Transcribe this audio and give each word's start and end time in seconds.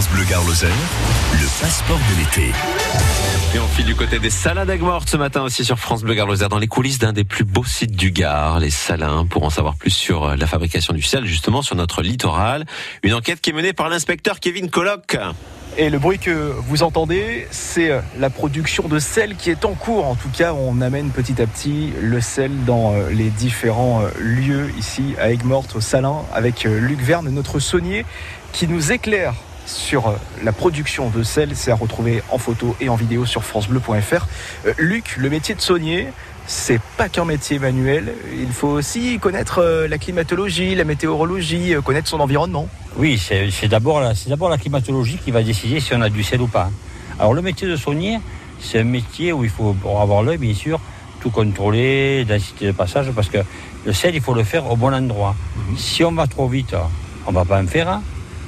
France 0.00 0.14
Bleu 0.14 0.24
le 0.24 1.60
passeport 1.60 1.98
de 1.98 2.18
l'été. 2.18 2.52
Et 3.54 3.58
on 3.58 3.66
file 3.66 3.84
du 3.84 3.94
côté 3.94 4.18
des 4.18 4.30
salades 4.30 4.70
Agmortes 4.70 5.10
ce 5.10 5.18
matin 5.18 5.42
aussi 5.42 5.62
sur 5.62 5.78
France 5.78 6.04
Bleu 6.04 6.14
Gard 6.14 6.26
dans 6.48 6.58
les 6.58 6.68
coulisses 6.68 6.98
d'un 6.98 7.12
des 7.12 7.24
plus 7.24 7.44
beaux 7.44 7.66
sites 7.66 7.94
du 7.94 8.10
Gard, 8.10 8.60
les 8.60 8.70
Salins, 8.70 9.26
pour 9.26 9.42
en 9.42 9.50
savoir 9.50 9.74
plus 9.74 9.90
sur 9.90 10.24
euh, 10.24 10.36
la 10.36 10.46
fabrication 10.46 10.94
du 10.94 11.02
sel, 11.02 11.26
justement 11.26 11.60
sur 11.60 11.76
notre 11.76 12.00
littoral. 12.00 12.64
Une 13.02 13.12
enquête 13.12 13.42
qui 13.42 13.50
est 13.50 13.52
menée 13.52 13.74
par 13.74 13.90
l'inspecteur 13.90 14.40
Kevin 14.40 14.70
Colloc. 14.70 15.18
Et 15.76 15.90
le 15.90 15.98
bruit 15.98 16.18
que 16.18 16.54
vous 16.66 16.82
entendez, 16.82 17.46
c'est 17.50 17.90
euh, 17.90 18.00
la 18.18 18.30
production 18.30 18.88
de 18.88 18.98
sel 18.98 19.36
qui 19.36 19.50
est 19.50 19.66
en 19.66 19.74
cours. 19.74 20.06
En 20.06 20.14
tout 20.14 20.30
cas, 20.30 20.54
on 20.54 20.80
amène 20.80 21.10
petit 21.10 21.42
à 21.42 21.46
petit 21.46 21.92
le 22.00 22.22
sel 22.22 22.64
dans 22.64 22.94
euh, 22.94 23.10
les 23.10 23.28
différents 23.28 24.02
lieux 24.18 24.70
ici 24.78 25.14
à 25.20 25.30
Aigues-Mortes, 25.30 25.76
au 25.76 25.82
Salin, 25.82 26.22
avec 26.32 26.64
Luc 26.64 27.02
Verne, 27.02 27.28
notre 27.28 27.58
saunier, 27.58 28.06
qui 28.52 28.66
nous 28.66 28.92
éclaire 28.92 29.34
sur 29.70 30.08
euh, 30.08 30.12
la 30.42 30.52
production 30.52 31.10
de 31.10 31.22
sel. 31.22 31.50
C'est 31.54 31.70
à 31.70 31.74
retrouver 31.74 32.22
en 32.30 32.38
photo 32.38 32.76
et 32.80 32.88
en 32.88 32.96
vidéo 32.96 33.24
sur 33.24 33.44
francebleu.fr. 33.44 34.26
Euh, 34.66 34.72
Luc, 34.78 35.16
le 35.16 35.30
métier 35.30 35.54
de 35.54 35.60
saunier, 35.60 36.08
c'est 36.46 36.80
pas 36.96 37.08
qu'un 37.08 37.24
métier 37.24 37.58
manuel. 37.58 38.14
Il 38.38 38.52
faut 38.52 38.68
aussi 38.68 39.18
connaître 39.18 39.60
euh, 39.60 39.88
la 39.88 39.98
climatologie, 39.98 40.74
la 40.74 40.84
météorologie, 40.84 41.74
connaître 41.84 42.08
son 42.08 42.20
environnement. 42.20 42.68
Oui, 42.96 43.18
c'est 43.18 43.68
d'abord 43.68 44.00
la, 44.00 44.12
la 44.12 44.58
climatologie 44.58 45.18
qui 45.18 45.30
va 45.30 45.42
décider 45.42 45.80
si 45.80 45.94
on 45.94 46.00
a 46.00 46.08
du 46.08 46.22
sel 46.22 46.40
ou 46.40 46.48
pas. 46.48 46.70
Alors 47.18 47.34
le 47.34 47.42
métier 47.42 47.68
de 47.68 47.76
saunier, 47.76 48.18
c'est 48.58 48.80
un 48.80 48.84
métier 48.84 49.32
où 49.32 49.44
il 49.44 49.50
faut 49.50 49.76
avoir 50.00 50.22
l'œil, 50.22 50.38
bien 50.38 50.54
sûr, 50.54 50.80
tout 51.20 51.30
contrôler, 51.30 52.24
densité 52.24 52.66
de 52.66 52.72
passage, 52.72 53.10
parce 53.12 53.28
que 53.28 53.38
le 53.84 53.92
sel, 53.92 54.14
il 54.14 54.20
faut 54.20 54.34
le 54.34 54.42
faire 54.42 54.70
au 54.70 54.76
bon 54.76 54.92
endroit. 54.92 55.36
Mhm. 55.56 55.76
Si 55.76 56.04
on 56.04 56.12
va 56.12 56.26
trop 56.26 56.48
vite, 56.48 56.74
on 57.26 57.32
va 57.32 57.44
pas 57.44 57.62
en 57.62 57.66
faire. 57.66 58.00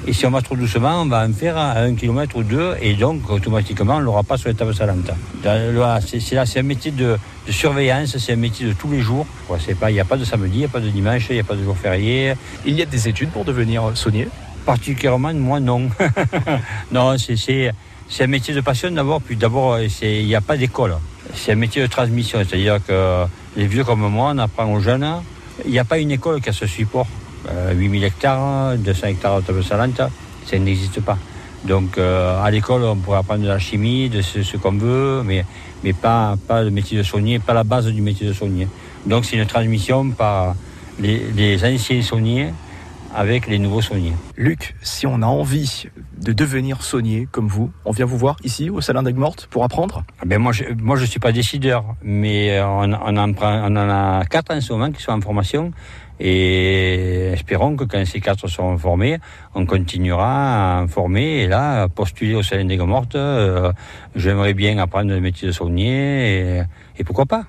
Et 0.05 0.11
si 0.11 0.25
on 0.25 0.31
va 0.31 0.41
trop 0.41 0.57
doucement, 0.57 1.01
on 1.01 1.05
va 1.05 1.25
en 1.25 1.31
faire 1.31 1.57
à 1.57 1.79
un 1.79 1.95
kilomètre 1.95 2.35
ou 2.35 2.43
deux, 2.43 2.75
et 2.81 2.93
donc 2.93 3.29
automatiquement, 3.29 3.95
on 3.95 3.99
ne 3.99 4.03
l'aura 4.03 4.23
pas 4.23 4.35
sur 4.37 4.49
l'étape 4.49 4.73
salante. 4.73 5.11
C'est 5.41 6.35
là, 6.35 6.45
c'est 6.45 6.59
un 6.59 6.63
métier 6.63 6.91
de, 6.91 7.17
surveillance, 7.49 8.17
c'est 8.17 8.33
un 8.33 8.37
métier 8.37 8.67
de 8.67 8.73
tous 8.73 8.91
les 8.91 8.99
jours. 8.99 9.25
Il 9.49 9.93
n'y 9.93 9.99
a 10.01 10.05
pas 10.05 10.17
de 10.17 10.25
samedi, 10.25 10.55
il 10.55 10.59
n'y 10.59 10.65
a 10.65 10.67
pas 10.67 10.81
de 10.81 10.89
dimanche, 10.89 11.27
il 11.29 11.35
n'y 11.35 11.39
a 11.39 11.45
pas 11.45 11.55
de 11.55 11.63
jour 11.63 11.77
férié. 11.77 12.33
Il 12.65 12.75
y 12.75 12.81
a 12.81 12.85
des 12.85 13.07
études 13.07 13.29
pour 13.29 13.45
devenir 13.45 13.91
saunier? 13.95 14.27
Particulièrement, 14.65 15.33
moi, 15.33 15.61
non. 15.61 15.89
non, 16.91 17.15
c'est 17.17 17.71
un 18.19 18.27
métier 18.27 18.53
de 18.53 18.61
passion 18.61 18.91
d'abord, 18.91 19.21
puis 19.21 19.37
d'abord, 19.37 19.79
il 19.79 20.25
n'y 20.25 20.35
a 20.35 20.41
pas 20.41 20.57
d'école. 20.57 20.97
C'est 21.33 21.53
un 21.53 21.55
métier 21.55 21.81
de 21.81 21.87
transmission, 21.87 22.39
c'est-à-dire 22.39 22.79
que 22.85 23.23
les 23.55 23.67
vieux 23.67 23.85
comme 23.85 24.01
moi, 24.01 24.33
on 24.35 24.37
apprend 24.37 24.65
aux 24.65 24.81
jeunes. 24.81 25.07
Il 25.65 25.71
n'y 25.71 25.79
a 25.79 25.85
pas 25.85 25.97
une 25.97 26.11
école 26.11 26.41
qui 26.41 26.49
a 26.49 26.53
ce 26.53 26.67
support. 26.67 27.07
8000 27.73 28.03
euh, 28.03 28.07
hectares, 28.07 28.77
200 28.77 29.07
hectares 29.07 29.41
de 29.41 29.45
table 29.45 29.63
salante, 29.63 30.01
ça 30.45 30.59
n'existe 30.59 31.01
pas. 31.01 31.17
Donc 31.65 31.97
euh, 31.97 32.43
à 32.43 32.51
l'école, 32.51 32.83
on 32.83 32.95
pourrait 32.97 33.19
apprendre 33.19 33.43
de 33.43 33.47
la 33.47 33.59
chimie, 33.59 34.09
de 34.09 34.21
ce, 34.21 34.57
qu'on 34.57 34.73
veut, 34.73 35.23
mais, 35.23 35.45
mais 35.83 35.93
pas, 35.93 36.35
pas 36.47 36.61
le 36.61 36.71
métier 36.71 36.97
de 36.97 37.03
saunier, 37.03 37.39
pas 37.39 37.53
la 37.53 37.63
base 37.63 37.87
du 37.87 38.01
métier 38.01 38.27
de 38.27 38.33
saunier. 38.33 38.67
Donc 39.05 39.25
c'est 39.25 39.37
une 39.37 39.45
transmission 39.45 40.09
par 40.11 40.55
les, 40.99 41.31
les 41.35 41.63
anciens 41.65 42.01
sauniers 42.01 42.53
avec 43.15 43.47
les 43.47 43.59
nouveaux 43.59 43.81
sauniers. 43.81 44.13
Luc, 44.37 44.75
si 44.81 45.05
on 45.07 45.21
a 45.21 45.25
envie 45.25 45.85
de 46.17 46.33
devenir 46.33 46.81
saunier 46.83 47.27
comme 47.31 47.47
vous, 47.47 47.71
on 47.85 47.91
vient 47.91 48.05
vous 48.05 48.17
voir 48.17 48.37
ici 48.43 48.69
au 48.69 48.81
Salin 48.81 49.03
d'Aigues-Mortes 49.03 49.47
pour 49.49 49.63
apprendre? 49.63 50.03
Ah 50.21 50.25
ben 50.25 50.39
Moi, 50.39 50.51
je 50.51 50.65
ne 50.65 50.81
moi, 50.81 50.95
je 50.95 51.05
suis 51.05 51.19
pas 51.19 51.31
décideur, 51.31 51.83
mais 52.01 52.61
on, 52.61 52.93
on, 52.93 53.17
en, 53.17 53.31
on 53.41 53.75
en 53.75 53.89
a 53.89 54.25
quatre 54.25 54.53
en 54.53 54.61
ce 54.61 54.73
moment 54.73 54.91
qui 54.91 55.01
sont 55.01 55.11
en 55.11 55.21
formation 55.21 55.71
et 56.19 57.31
espérons 57.33 57.75
que 57.75 57.83
quand 57.83 58.05
ces 58.05 58.21
quatre 58.21 58.47
seront 58.47 58.77
formés, 58.77 59.17
on 59.55 59.65
continuera 59.65 60.81
à 60.81 60.87
former 60.87 61.41
et 61.41 61.47
là, 61.47 61.87
postuler 61.89 62.35
au 62.35 62.43
Salin 62.43 62.65
d'Aigues-Mortes. 62.65 63.15
Euh, 63.15 63.71
j'aimerais 64.15 64.53
bien 64.53 64.77
apprendre 64.77 65.09
le 65.09 65.19
métier 65.19 65.47
de 65.47 65.53
saunier 65.53 66.57
et, 66.57 66.63
et 66.97 67.03
pourquoi 67.03 67.25
pas 67.25 67.45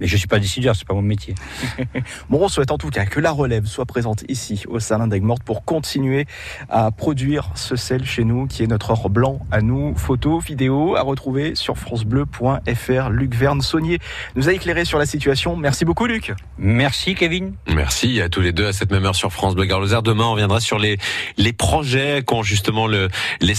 mais 0.00 0.06
je 0.06 0.14
ne 0.14 0.18
suis 0.18 0.28
pas 0.28 0.38
décideur, 0.38 0.74
c'est 0.74 0.86
pas 0.86 0.94
mon 0.94 1.02
métier. 1.02 1.34
bon, 2.30 2.38
on 2.42 2.48
souhaite 2.48 2.70
en 2.70 2.78
tout 2.78 2.90
cas 2.90 3.04
que 3.04 3.20
la 3.20 3.30
relève 3.30 3.66
soit 3.66 3.86
présente 3.86 4.24
ici 4.28 4.64
au 4.68 4.80
Salin 4.80 5.06
daigues 5.06 5.26
pour 5.44 5.64
continuer 5.64 6.26
à 6.68 6.90
produire 6.90 7.50
ce 7.54 7.76
sel 7.76 8.04
chez 8.04 8.24
nous 8.24 8.46
qui 8.46 8.62
est 8.62 8.66
notre 8.66 8.90
or 8.90 9.10
blanc 9.10 9.40
à 9.50 9.60
nous. 9.60 9.94
Photos, 9.96 10.44
vidéos 10.44 10.96
à 10.96 11.02
retrouver 11.02 11.54
sur 11.54 11.76
francebleu.fr. 11.76 13.10
Luc 13.10 13.34
Verne 13.34 13.60
Saunier 13.60 13.98
nous 14.36 14.48
a 14.48 14.52
éclairé 14.52 14.84
sur 14.84 14.98
la 14.98 15.06
situation. 15.06 15.56
Merci 15.56 15.84
beaucoup 15.84 16.06
Luc. 16.06 16.32
Merci 16.58 17.14
Kevin. 17.14 17.54
Merci 17.68 18.20
à 18.20 18.28
tous 18.28 18.40
les 18.40 18.52
deux 18.52 18.66
à 18.66 18.72
cette 18.72 18.92
même 18.92 19.04
heure 19.04 19.16
sur 19.16 19.32
France 19.32 19.54
Bleu 19.54 19.64
Garloser. 19.64 19.98
Demain, 20.04 20.26
on 20.26 20.34
viendra 20.34 20.60
sur 20.60 20.78
les, 20.78 20.98
les 21.36 21.52
projets 21.52 22.22
qu'ont 22.24 22.42
justement 22.42 22.86
le, 22.86 23.08
les 23.40 23.54
salles 23.54 23.56